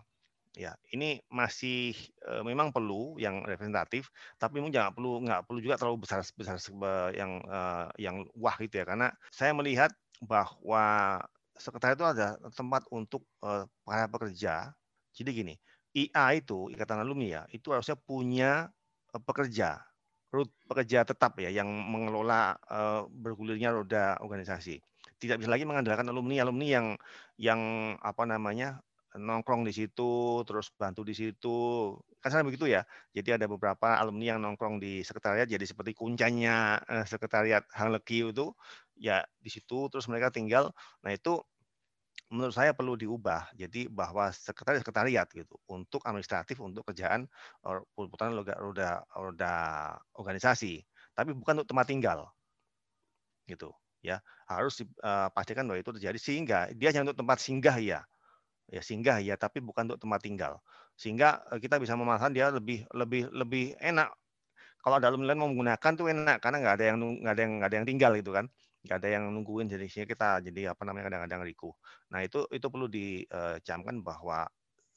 [0.58, 1.93] Ya, ini masih
[2.25, 4.10] uh, memang perlu yang representatif,
[4.41, 6.58] tapi mungkin jangan perlu nggak perlu juga terlalu besar besar
[7.13, 11.21] yang uh, yang wah gitu ya, karena saya melihat bahwa
[11.58, 14.73] sekretariat itu ada tempat untuk uh, para pekerja
[15.17, 15.53] jadi gini,
[15.97, 18.69] IA itu Ikatan Alumni ya, itu harusnya punya
[19.10, 19.82] eh, pekerja,
[20.69, 24.77] pekerja tetap ya yang mengelola uh, bergulirnya roda organisasi.
[25.17, 26.88] Tidak bisa lagi mengandalkan alumni alumni yang
[27.39, 27.62] yang
[28.03, 28.84] apa namanya
[29.17, 31.95] nongkrong di situ, terus bantu di situ.
[32.21, 32.86] Kan sana begitu ya.
[33.15, 38.36] Jadi ada beberapa alumni yang nongkrong di sekretariat jadi seperti kuncanya eh, sekretariat Hang Lekyu
[38.36, 38.53] itu
[38.99, 40.69] ya di situ terus mereka tinggal.
[41.01, 41.41] Nah, itu
[42.32, 43.52] menurut saya perlu diubah.
[43.56, 47.28] Jadi bahwa sekretariat sekretariat gitu untuk administratif untuk kerjaan
[47.96, 49.54] putaran roda, roda
[50.16, 50.84] organisasi,
[51.16, 52.20] tapi bukan untuk tempat tinggal.
[53.48, 53.72] Gitu
[54.04, 54.20] ya.
[54.48, 58.00] Harus dipastikan eh, bahwa itu terjadi sehingga dia hanya untuk tempat singgah ya.
[58.72, 60.54] Ya singgah ya, tapi bukan untuk tempat tinggal.
[61.00, 64.12] Sehingga eh, kita bisa memanfaatkan dia lebih lebih lebih enak.
[64.84, 67.70] Kalau ada alumni mau menggunakan tuh enak karena nggak ada yang nggak ada yang nggak
[67.70, 68.46] ada yang tinggal gitu kan
[68.88, 71.76] nggak ada yang nungguin jadi kita jadi apa namanya kadang-kadang riku.
[72.12, 74.47] Nah itu itu perlu dicamkan bahwa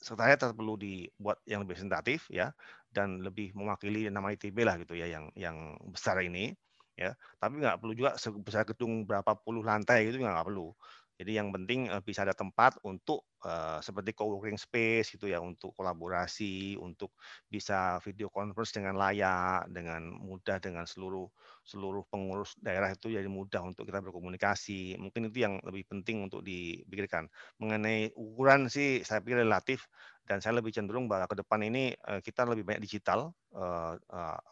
[0.00, 2.54] sekretariat tetap perlu dibuat yang lebih representatif ya
[2.88, 6.56] dan lebih mewakili nama ITB lah gitu ya yang yang besar ini
[6.96, 10.72] ya tapi nggak perlu juga sebesar gedung berapa puluh lantai gitu nggak perlu
[11.20, 15.76] jadi yang penting eh, bisa ada tempat untuk uh, seperti co-working space gitu ya untuk
[15.76, 17.12] kolaborasi, untuk
[17.44, 21.28] bisa video conference dengan layak, dengan mudah dengan seluruh
[21.60, 24.96] seluruh pengurus daerah itu jadi mudah untuk kita berkomunikasi.
[24.96, 27.28] Mungkin itu yang lebih penting untuk dipikirkan.
[27.60, 29.92] Mengenai ukuran sih saya pikir relatif
[30.24, 33.36] dan saya lebih cenderung bahwa ke depan ini uh, kita lebih banyak digital,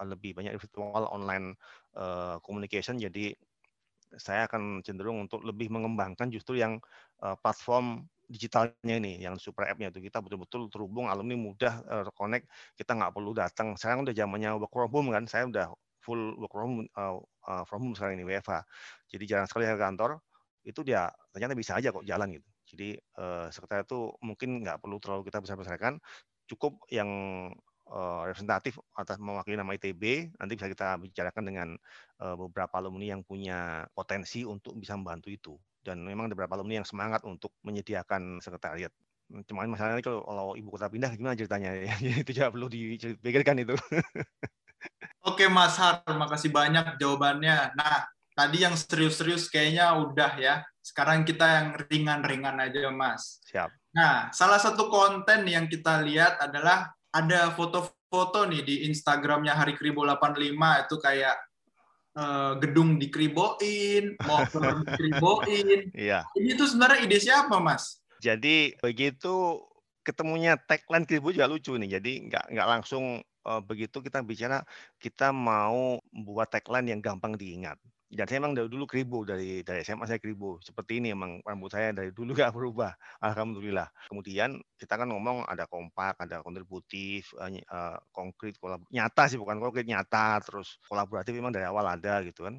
[0.03, 1.55] lebih banyak virtual online
[2.43, 3.31] communication jadi
[4.17, 6.81] saya akan cenderung untuk lebih mengembangkan justru yang
[7.21, 12.45] uh, platform digitalnya ini, yang super app-nya itu kita betul-betul terhubung alumni mudah uh, connect,
[12.77, 13.73] kita nggak perlu datang.
[13.81, 15.73] Sekarang udah zamannya work from home kan, saya udah
[16.05, 18.65] full work from uh, from home sekarang ini WFH.
[19.09, 20.21] Jadi jarang sekali ke kantor,
[20.65, 22.49] itu dia ternyata bisa aja kok jalan gitu.
[22.69, 25.97] Jadi uh, sekretariat itu mungkin nggak perlu terlalu kita besar-besarkan,
[26.49, 27.09] cukup yang
[27.89, 31.69] representatif atas mewakili nama ITB nanti bisa kita bicarakan dengan
[32.21, 35.55] uh, beberapa alumni yang punya potensi untuk bisa membantu itu.
[35.81, 38.93] Dan memang ada beberapa alumni yang semangat untuk menyediakan sekretariat.
[39.45, 41.77] Cuma masalahnya kalau, kalau ibu kota pindah gimana ceritanya?
[42.05, 43.77] Ya itu juga perlu dipikirkan itu.
[45.29, 47.77] Oke Mas Har makasih banyak jawabannya.
[47.77, 50.55] Nah tadi yang serius-serius kayaknya udah ya.
[50.81, 53.41] Sekarang kita yang ringan-ringan aja Mas.
[53.49, 53.69] Siap.
[53.93, 60.05] Nah salah satu konten yang kita lihat adalah ada foto-foto nih di Instagramnya Hari Kribo
[60.05, 61.37] 85 itu kayak
[62.19, 65.93] uh, gedung dikriboin, motor dikriboin.
[65.97, 66.25] Iya.
[66.37, 68.03] Ini tuh sebenarnya ide siapa, Mas?
[68.19, 69.63] Jadi begitu
[70.03, 72.01] ketemunya tagline Kribo juga lucu nih.
[72.01, 74.65] Jadi nggak nggak langsung uh, begitu kita bicara
[75.01, 79.85] kita mau buat tagline yang gampang diingat dan saya memang dari dulu kribo dari dari
[79.85, 82.97] SMA saya kribo seperti ini emang rambut saya dari dulu gak berubah.
[83.21, 83.85] Alhamdulillah.
[84.09, 89.85] Kemudian kita kan ngomong ada kompak ada kontributif uh, konkret kolab nyata sih bukan konkret
[89.85, 90.41] nyata.
[90.41, 92.57] Terus kolaboratif memang dari awal ada gitu kan.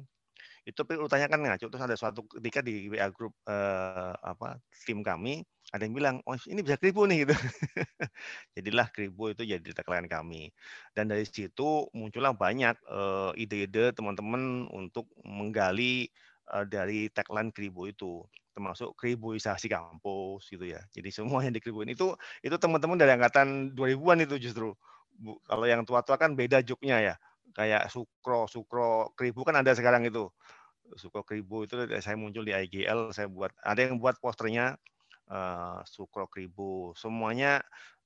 [0.62, 5.42] Itu urutannya kan ngaco terus ada suatu ketika di WA grup uh, apa tim kami
[5.70, 7.34] ada yang bilang, oh ini bisa kribo nih gitu.
[8.58, 10.50] Jadilah kribo itu jadi tagline kami.
[10.90, 16.10] Dan dari situ muncullah banyak uh, ide-ide teman-teman untuk menggali
[16.50, 20.82] uh, dari tagline kribo itu termasuk kriboisasi kampus gitu ya.
[20.90, 24.74] Jadi semua yang dikriboin itu itu teman-teman dari angkatan 2000-an itu justru.
[25.20, 27.14] Bu, kalau yang tua-tua kan beda juknya ya.
[27.54, 30.30] Kayak sukro, sukro, kribo kan ada sekarang itu
[30.98, 34.74] Sukro Kribo itu saya muncul di IGL, saya buat ada yang buat posternya
[35.30, 36.92] uh, Sukro Kribo.
[36.98, 37.62] Semuanya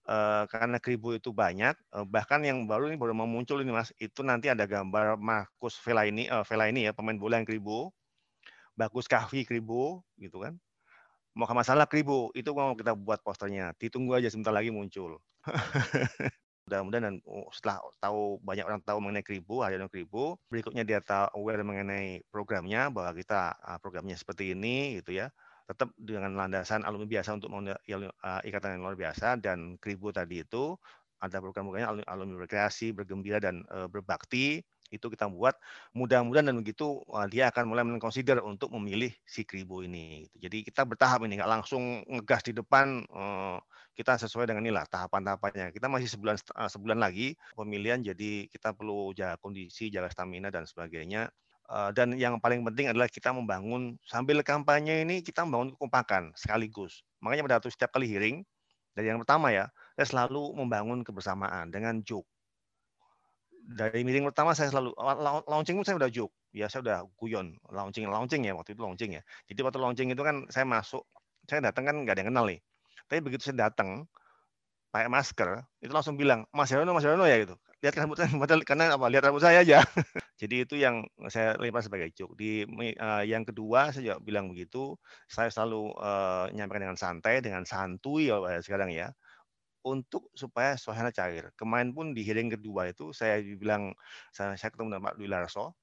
[0.07, 3.91] uh, karena Kribo itu banyak, uh, bahkan yang baru ini baru mau muncul ini Mas,
[3.97, 7.91] itu nanti ada gambar Marcus Fellaini, uh, Fellaini ya pemain bola yang Kribo,
[8.77, 10.55] Bagus Kahvi Kribo gitu kan.
[11.35, 13.75] Mau masalah Kribo, itu mau kita buat posternya.
[13.75, 15.19] Ditunggu aja sebentar lagi muncul.
[16.65, 21.29] mudah-mudahan dan oh, setelah tahu banyak orang tahu mengenai Kribo, Haryono Kribo, berikutnya dia tahu
[21.37, 25.29] aware mengenai programnya bahwa kita uh, programnya seperti ini gitu ya.
[25.65, 30.77] Tetap dengan landasan alumni biasa untuk uh, ikatan yang luar biasa dan Kribo tadi itu
[31.25, 34.61] ada program-programnya alumni, alumni berkreasi, bergembira dan uh, berbakti
[34.93, 35.57] itu kita buat
[35.97, 40.29] mudah-mudahan dan begitu dia akan mulai mengconsider untuk memilih si Kribo ini.
[40.39, 43.03] Jadi kita bertahap ini nggak langsung ngegas di depan
[43.99, 45.75] kita sesuai dengan inilah tahapan-tahapannya.
[45.75, 46.39] Kita masih sebulan
[46.71, 51.27] sebulan lagi pemilihan, jadi kita perlu jaga kondisi, jaga stamina dan sebagainya.
[51.65, 57.01] Uh, dan yang paling penting adalah kita membangun sambil kampanye ini kita membangun kekompakan sekaligus.
[57.25, 58.45] Makanya pada waktu setiap kali hearing
[58.93, 62.29] dari yang pertama ya, saya selalu membangun kebersamaan dengan joke.
[63.65, 64.93] Dari meeting pertama saya selalu
[65.49, 69.17] launching pun saya udah joke, ya saya udah guyon launching launching ya waktu itu launching
[69.17, 69.23] ya.
[69.49, 71.01] Jadi waktu launching itu kan saya masuk,
[71.49, 72.61] saya datang kan nggak ada yang kenal nih
[73.09, 74.09] tapi begitu saya datang
[74.95, 77.59] pakai masker, itu langsung bilang, Mas Herono, Mas Herono ya gitu.
[77.85, 78.33] Lihat rambut saya,
[78.69, 79.13] karena apa?
[79.13, 79.85] Lihat rambut saya aja.
[80.41, 82.33] Jadi itu yang saya lempar sebagai joke.
[82.33, 82.65] Di
[82.97, 84.97] uh, yang kedua saya juga bilang begitu.
[85.29, 89.13] Saya selalu uh, nyampaikan dengan santai, dengan santuy ya sekarang ya
[89.85, 91.53] untuk supaya suasana cair.
[91.61, 93.93] Kemarin pun di hearing kedua itu saya bilang
[94.33, 95.77] saya, saya ketemu dengan Pak Dwi Larso,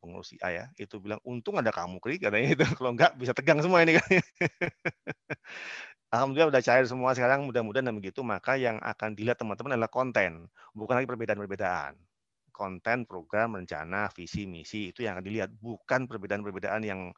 [0.00, 3.60] pengurus IA ya, itu bilang untung ada kamu krik katanya itu kalau enggak bisa tegang
[3.60, 4.08] semua ini kan.
[6.14, 10.46] Alhamdulillah udah cair semua sekarang mudah-mudahan dan begitu maka yang akan dilihat teman-teman adalah konten.
[10.72, 11.98] Bukan lagi perbedaan-perbedaan.
[12.54, 15.50] Konten program rencana visi misi itu yang akan dilihat.
[15.58, 17.10] Bukan perbedaan-perbedaan yang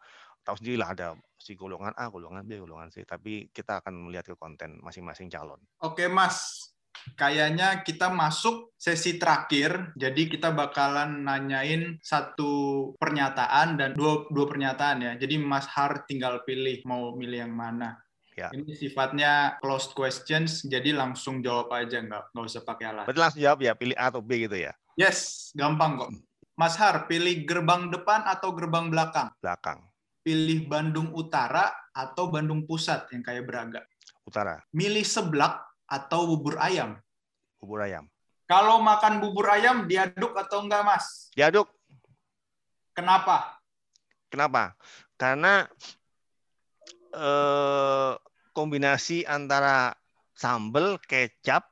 [0.47, 4.31] tahu sendiri lah ada si golongan A golongan B golongan C tapi kita akan melihat
[4.31, 5.59] ke konten masing-masing calon.
[5.83, 6.71] Oke mas
[7.17, 9.97] kayaknya kita masuk sesi terakhir.
[9.97, 15.13] Jadi kita bakalan nanyain satu pernyataan dan dua, dua pernyataan ya.
[15.17, 17.99] Jadi Mas Har tinggal pilih mau milih yang mana.
[18.37, 18.53] Ya.
[18.53, 23.05] Ini sifatnya closed questions, jadi langsung jawab aja, nggak nggak usah pakai alat.
[23.09, 24.77] Berarti langsung jawab ya, pilih A atau B gitu ya?
[25.01, 26.13] Yes, gampang kok.
[26.53, 29.33] Mas Har, pilih gerbang depan atau gerbang belakang?
[29.41, 29.89] Belakang.
[30.21, 33.81] Pilih Bandung Utara atau Bandung Pusat yang kayak Braga?
[34.29, 34.61] Utara.
[34.69, 36.99] Milih seblak atau bubur ayam?
[37.62, 38.11] Bubur ayam.
[38.46, 41.35] Kalau makan bubur ayam diaduk atau enggak, Mas?
[41.35, 41.66] Diaduk.
[42.94, 43.59] Kenapa?
[44.31, 44.79] Kenapa?
[45.18, 45.66] Karena
[47.11, 48.12] eh,
[48.55, 49.99] kombinasi antara
[50.37, 51.66] sambal, kecap,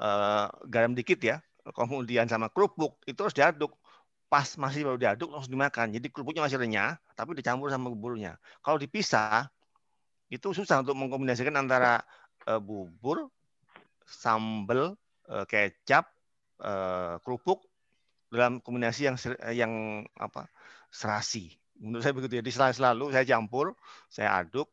[0.00, 1.36] eh, garam dikit ya,
[1.76, 3.72] kemudian sama kerupuk itu harus diaduk.
[4.32, 5.92] Pas masih baru diaduk langsung dimakan.
[5.92, 8.40] Jadi kerupuknya masih renyah, tapi dicampur sama buburnya.
[8.64, 9.46] Kalau dipisah
[10.32, 12.00] itu susah untuk mengkombinasikan antara
[12.48, 13.28] eh, bubur,
[14.04, 14.94] sambal,
[15.28, 16.08] eh, kecap,
[16.60, 17.64] eh, kerupuk
[18.28, 19.16] dalam kombinasi yang
[19.52, 19.72] yang
[20.16, 20.48] apa
[20.92, 21.54] serasi.
[21.78, 22.42] Menurut saya begitu ya.
[22.44, 23.74] Di selalu saya campur,
[24.06, 24.70] saya aduk,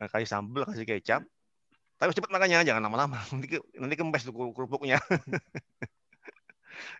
[0.00, 1.22] kasih sambal, kasih kecap.
[2.00, 3.22] Tapi cepat makannya, jangan lama-lama.
[3.32, 4.98] Nanti nanti kempes tuh kerupuknya.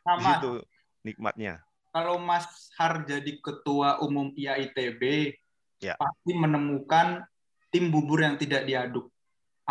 [0.07, 0.31] Sama.
[0.39, 0.63] Itu
[1.03, 1.61] nikmatnya.
[1.93, 5.37] Kalau Mas Har jadi ketua umum IAITB,
[5.85, 5.93] ya.
[6.01, 7.21] pasti menemukan
[7.69, 9.12] tim bubur yang tidak diaduk.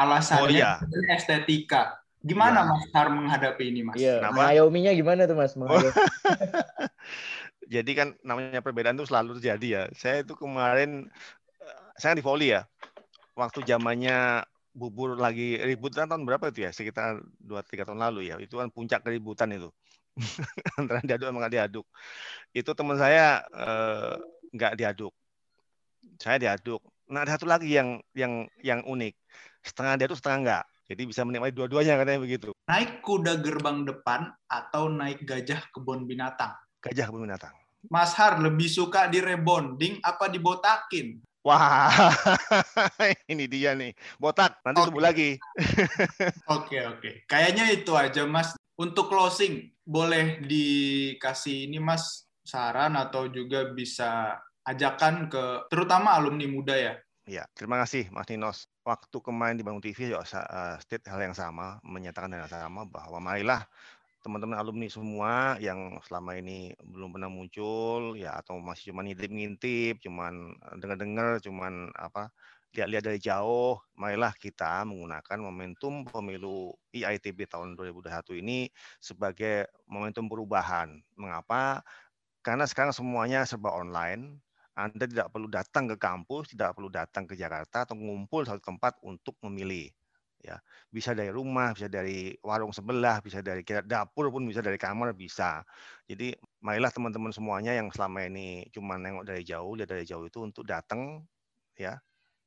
[0.01, 0.71] Alasannya oh, iya.
[1.13, 2.01] estetika.
[2.21, 2.69] Gimana ya.
[2.69, 3.97] Mas Har menghadapi ini, Mas?
[3.97, 4.29] Iya.
[4.29, 5.53] Mengayominya gimana tuh, Mas?
[7.73, 9.83] jadi kan namanya perbedaan itu selalu terjadi ya.
[9.97, 11.09] Saya itu kemarin
[11.61, 12.65] eh, saya di volley ya
[13.33, 16.71] waktu zamannya bubur lagi ributan tahun berapa itu ya?
[16.73, 18.37] Sekitar 2-3 tahun lalu ya.
[18.37, 19.69] Itu kan puncak keributan itu.
[20.79, 21.85] Antara diaduk sama nggak diaduk.
[22.53, 24.13] Itu teman saya eh,
[24.53, 25.13] nggak diaduk.
[26.21, 26.85] Saya diaduk.
[27.11, 29.17] Nah, ada satu lagi yang yang yang unik.
[29.61, 30.63] Setengah diaduk, setengah enggak.
[30.91, 32.49] Jadi bisa menikmati dua-duanya katanya begitu.
[32.67, 36.51] Naik kuda gerbang depan atau naik gajah kebun binatang?
[36.83, 37.55] Gajah kebun binatang.
[37.87, 41.17] Mas Har lebih suka di rebonding apa dibotakin?
[41.41, 41.89] Wah,
[43.31, 43.97] ini dia nih.
[44.21, 45.01] Botak, nanti okay.
[45.01, 45.29] lagi.
[46.53, 46.99] Oke, oke.
[47.01, 47.15] Okay.
[47.25, 48.53] Kayaknya itu aja, Mas.
[48.77, 56.77] Untuk closing, boleh dikasih ini, Mas, saran atau juga bisa ajakan ke terutama alumni muda
[56.77, 56.93] ya?
[57.25, 58.70] Iya, terima kasih Mas Ninos.
[58.81, 62.81] Waktu kemarin di Bangun TV juga uh, state hal yang sama, menyatakan hal yang sama
[62.89, 63.61] bahwa marilah
[64.21, 70.53] teman-teman alumni semua yang selama ini belum pernah muncul ya atau masih cuma ngintip-ngintip, cuman
[70.53, 72.29] eh, dengar-dengar, cuman apa
[72.71, 78.71] lihat-lihat dari jauh, marilah kita menggunakan momentum pemilu IITB tahun 2021 ini
[79.03, 80.95] sebagai momentum perubahan.
[81.19, 81.83] Mengapa?
[82.41, 84.39] Karena sekarang semuanya serba online,
[84.87, 88.97] Anda tidak perlu datang ke kampus, tidak perlu datang ke Jakarta atau ngumpul satu tempat
[89.05, 89.89] untuk memilih.
[90.41, 90.57] Ya,
[90.89, 95.61] bisa dari rumah, bisa dari warung sebelah, bisa dari dapur pun bisa dari kamar bisa.
[96.09, 96.33] Jadi
[96.65, 100.65] marilah teman-teman semuanya yang selama ini cuma nengok dari jauh, lihat dari jauh itu untuk
[100.65, 101.21] datang
[101.77, 102.01] ya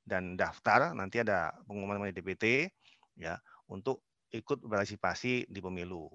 [0.04, 2.68] dan daftar nanti ada pengumuman dari DPT
[3.16, 3.40] ya
[3.72, 6.12] untuk ikut berpartisipasi di pemilu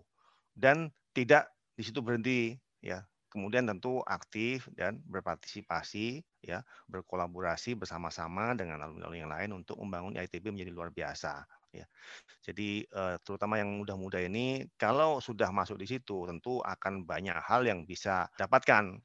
[0.54, 8.82] dan tidak di situ berhenti ya kemudian tentu aktif dan berpartisipasi ya berkolaborasi bersama-sama dengan
[8.84, 11.86] alumni-alumni yang lain untuk membangun ITB menjadi luar biasa ya.
[12.42, 17.62] Jadi eh, terutama yang muda-muda ini kalau sudah masuk di situ tentu akan banyak hal
[17.64, 18.98] yang bisa dapatkan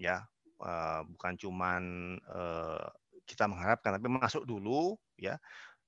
[0.00, 0.24] ya.
[0.56, 1.82] Eh, bukan cuman
[2.16, 2.86] eh,
[3.28, 5.36] kita mengharapkan tapi masuk dulu ya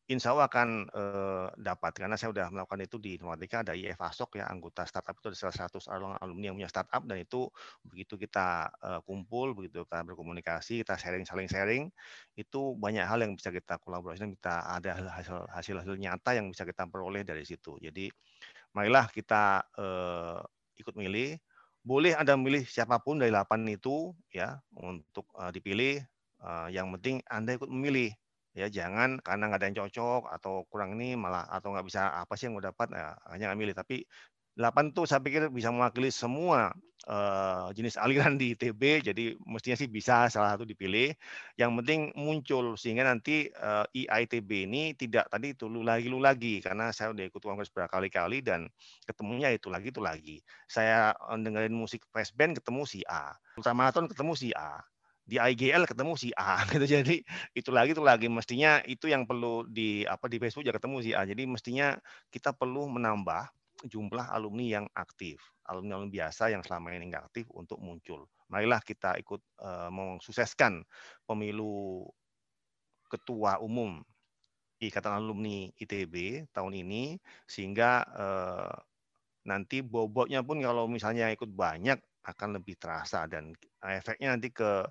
[0.08, 1.92] insya Allah akan eh, dapat.
[2.00, 5.36] Karena saya sudah melakukan itu di informatika ada IF Asok ya anggota startup itu ada
[5.36, 7.46] salah satu alumni yang punya startup dan itu
[7.84, 11.82] begitu kita eh, kumpul begitu kita berkomunikasi kita sharing saling sharing
[12.40, 16.48] itu banyak hal yang bisa kita kolaborasi dan kita ada hasil hasil hasil nyata yang
[16.48, 17.76] bisa kita peroleh dari situ.
[17.76, 18.08] Jadi
[18.72, 20.40] marilah kita eh,
[20.80, 21.36] ikut milih.
[21.84, 26.04] Boleh anda milih siapa pun dari delapan itu ya untuk uh, dipilih
[26.42, 28.12] uh, yang penting anda ikut memilih
[28.58, 32.34] ya jangan karena nggak ada yang cocok atau kurang ini malah atau nggak bisa apa
[32.34, 33.74] sih yang mau dapat ya, hanya nggak milih.
[33.78, 33.96] Tapi
[34.58, 36.74] 8 tuh saya pikir bisa mewakili semua
[37.06, 41.14] uh, jenis aliran di ITB jadi mestinya sih bisa salah satu dipilih.
[41.54, 46.18] Yang penting muncul sehingga nanti uh, eh, IITB ini tidak tadi itu lu lagi lu
[46.18, 48.66] lagi karena saya udah ikut kongres berkali-kali dan
[49.06, 50.36] ketemunya itu lagi itu lagi.
[50.66, 54.82] Saya dengerin musik fest band ketemu si A ultramaraton ketemu si A
[55.28, 56.88] di IGL ketemu si A gitu.
[56.88, 57.20] Jadi
[57.52, 61.10] itu lagi itu lagi mestinya itu yang perlu di apa di Facebook juga ketemu si
[61.12, 61.28] A.
[61.28, 61.92] Jadi mestinya
[62.32, 63.52] kita perlu menambah
[63.86, 65.38] jumlah alumni yang aktif
[65.68, 68.24] alumni alumni biasa yang selama ini nggak aktif untuk muncul.
[68.48, 70.80] Marilah kita ikut uh, mensukseskan
[71.28, 72.08] pemilu
[73.12, 74.00] ketua umum
[74.78, 78.72] Ikatan Alumni ITB tahun ini sehingga uh,
[79.44, 84.84] nanti bobotnya pun kalau misalnya ikut banyak akan lebih terasa dan efeknya nanti ke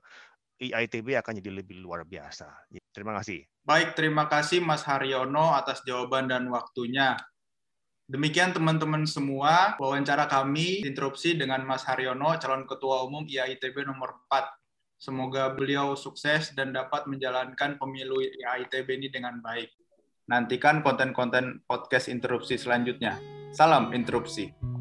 [0.57, 2.49] IITB akan jadi lebih luar biasa.
[2.89, 3.45] Terima kasih.
[3.61, 7.13] Baik, terima kasih Mas Haryono atas jawaban dan waktunya.
[8.07, 14.47] Demikian teman-teman semua, wawancara kami interupsi dengan Mas Haryono, calon ketua umum IAITB nomor 4.
[14.97, 19.69] Semoga beliau sukses dan dapat menjalankan pemilu IAITB ini dengan baik.
[20.31, 23.19] Nantikan konten-konten podcast interupsi selanjutnya.
[23.53, 24.76] Salam interupsi.